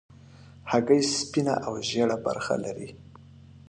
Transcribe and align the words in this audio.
هګۍ 0.71 1.01
سپینه 1.17 1.53
او 1.65 1.73
ژېړه 1.87 2.17
برخه 2.25 2.55
لري. 2.63 2.89